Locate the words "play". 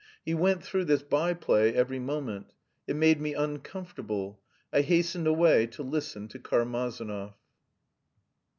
1.35-1.75